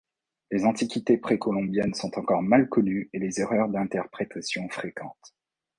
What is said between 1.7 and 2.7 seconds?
sont encore mal